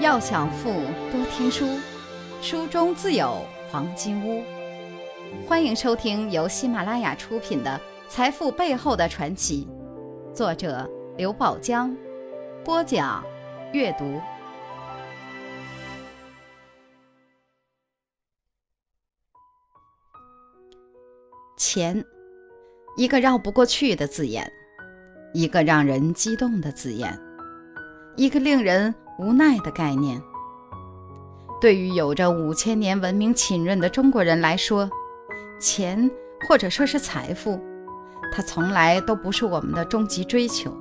[0.00, 0.70] 要想富，
[1.10, 1.66] 多听书，
[2.40, 4.44] 书中自有黄金屋。
[5.44, 9.66] 欢迎收听由喜马拉雅出品的《财富背后的传奇》，
[10.32, 11.92] 作者刘宝江，
[12.64, 13.24] 播讲
[13.72, 14.20] 阅读。
[21.56, 22.04] 钱，
[22.96, 24.48] 一个绕不过去的字眼，
[25.34, 27.18] 一个让人激动的字眼，
[28.14, 28.94] 一个令人。
[29.18, 30.22] 无奈的概念，
[31.60, 34.88] 对于有着五千年文明浸润的中国人来说，
[35.60, 36.08] 钱
[36.48, 37.58] 或者说是财富，
[38.32, 40.72] 它从来都不是我们的终极追求。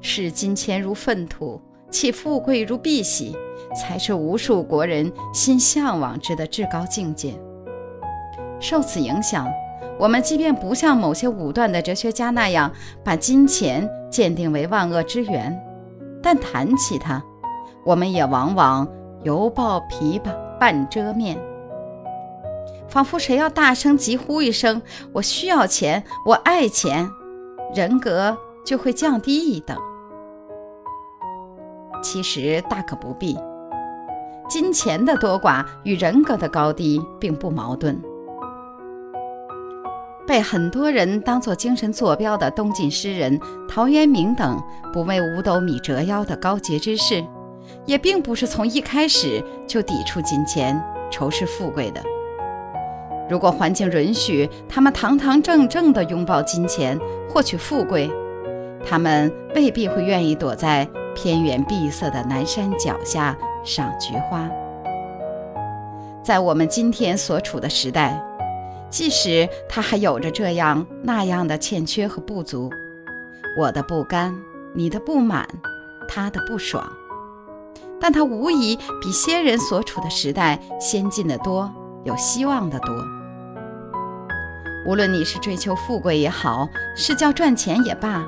[0.00, 1.60] 视金钱如粪土，
[1.90, 3.36] 弃富贵如敝屣，
[3.76, 7.38] 才是无数国人心向往之的至高境界。
[8.58, 9.46] 受此影响，
[9.98, 12.72] 我们即便不像某些武断的哲学家那样
[13.04, 15.62] 把金钱鉴定为万恶之源。
[16.22, 17.22] 但谈起它，
[17.84, 18.86] 我们也往往
[19.22, 21.38] 犹抱琵琶半遮面，
[22.88, 24.80] 仿佛谁要大声疾呼一声
[25.14, 27.08] “我需要钱，我爱钱”，
[27.74, 29.76] 人格就会降低一等。
[32.02, 33.38] 其实大可不必，
[34.48, 38.00] 金钱的多寡与人格的高低并不矛盾。
[40.28, 44.62] 被很多人当作精神坐标的东晋诗人陶渊明等
[44.92, 47.24] 不为五斗米折腰的高洁之士，
[47.86, 50.78] 也并不是从一开始就抵触金钱、
[51.10, 52.02] 仇视富贵的。
[53.30, 56.98] 如果环境允许他们堂堂正正地拥抱金钱、
[57.30, 58.10] 获取富贵，
[58.86, 64.46] 他们未必会愿意躲在偏远闭塞的南山脚下赏菊花。
[66.22, 68.22] 在我们今天所处的时代。
[68.90, 72.70] 即使他还有着这样那样的欠缺和不足，
[73.58, 74.34] 我的不甘，
[74.74, 75.46] 你的不满，
[76.08, 76.90] 他的不爽，
[78.00, 81.70] 但他无疑比先人所处的时代先进的多，
[82.04, 83.04] 有希望的多。
[84.86, 86.66] 无论你是追求富贵也好，
[86.96, 88.26] 是叫赚钱也罢，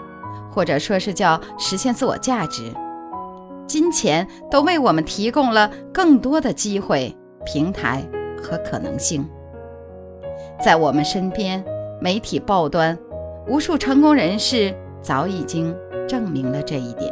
[0.50, 2.70] 或者说是叫实现自我价值，
[3.66, 7.16] 金钱都为我们提供了更多的机会、
[7.46, 8.06] 平台
[8.42, 9.26] 和可能性。
[10.62, 11.64] 在我们身边，
[12.00, 12.96] 媒体报端，
[13.48, 15.74] 无数成功人士早已经
[16.06, 17.10] 证明了这一点。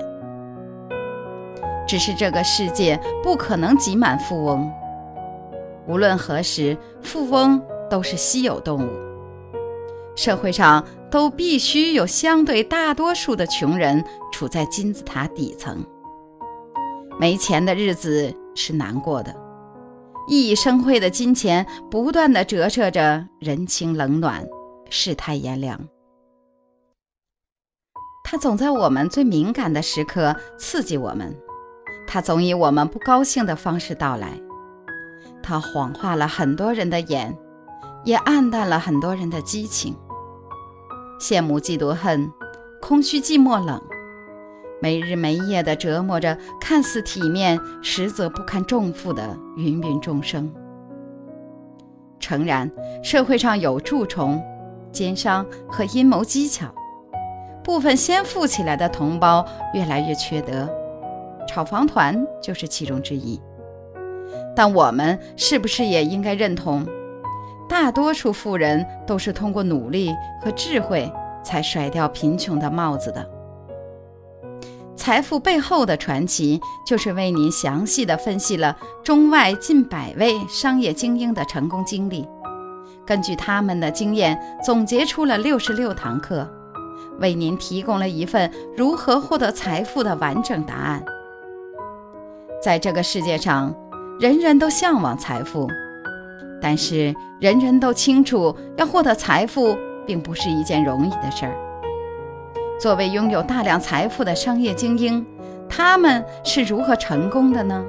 [1.87, 4.71] 只是这个世界不可能挤满富翁，
[5.87, 7.59] 无论何时，富翁
[7.89, 8.91] 都是稀有动物。
[10.15, 15.83] 社会上都必须有相对大多数的穷人处在金字塔底层。
[17.19, 19.35] 没钱的日子是难过的。
[20.29, 24.47] 熠熠生辉的金钱不断地折射着人情冷暖、
[24.91, 25.81] 世态炎凉。
[28.25, 31.35] 它总在我们最敏感的时刻刺激我们，
[32.07, 34.39] 它总以我们不高兴的方式到来。
[35.43, 37.35] 它谎化了很多人的眼，
[38.05, 39.97] 也暗淡了很多人的激情。
[41.19, 42.31] 羡慕、嫉妒、恨，
[42.83, 43.83] 空虚、寂寞、冷。
[44.81, 50.53] 没日没夜地折磨着看似体面，实则不堪重负的芸芸众生。
[52.21, 52.71] 诚然，
[53.03, 54.43] 社会上有蛀虫、
[54.93, 56.67] 奸商和阴谋技巧，
[57.65, 60.69] 部分先富起来的同胞越来越缺德，
[61.47, 63.41] 炒房团就是其中之一。
[64.55, 66.85] 但我们是不是也应该认同，
[67.69, 70.13] 大多数富人都是通过努力
[70.43, 71.11] 和智慧
[71.43, 73.38] 才甩掉贫穷的帽子的？
[75.09, 82.29] 财富背后的传奇，就是为您详细的分析了中外近百位商业精英的成功经历，
[83.07, 86.47] 根据他们的经验总结出了六十六堂课，
[87.21, 91.03] 为您提供了一份如何获得财富的完整答案。
[92.63, 93.75] 在这个世界上，
[94.21, 95.67] 人人都向往财富，
[96.61, 99.75] 但是人人都清楚，要获得财富
[100.07, 101.68] 并不是一件容易的事儿。
[102.79, 105.27] 作为拥有大量财富的商业精英，
[105.69, 107.85] 他们是如何成功的呢？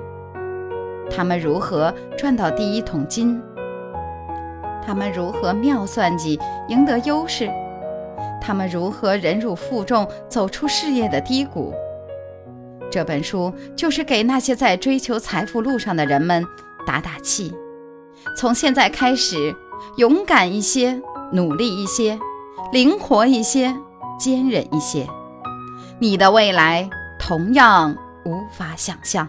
[1.12, 3.40] 他们如何赚到第一桶金？
[4.84, 6.40] 他们如何妙算计
[6.70, 7.52] 赢得优势？
[8.42, 11.72] 他们如何忍辱负重走出事业的低谷？
[12.90, 16.44] 这本书就是给那些在追求财富路上的人们
[16.88, 17.54] 打打气。
[18.36, 19.56] 从现在开始，
[19.98, 21.00] 勇敢一些，
[21.32, 22.18] 努力一些，
[22.72, 23.76] 灵活一些。
[24.20, 25.08] 坚韧一些，
[25.98, 27.96] 你的未来同样
[28.26, 29.28] 无法想象。